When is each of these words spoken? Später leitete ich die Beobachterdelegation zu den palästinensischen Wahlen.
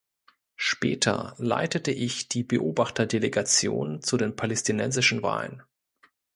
Später 0.55 1.35
leitete 1.37 1.91
ich 1.91 2.27
die 2.27 2.41
Beobachterdelegation 2.41 4.01
zu 4.01 4.17
den 4.17 4.35
palästinensischen 4.35 5.21
Wahlen. 5.21 5.61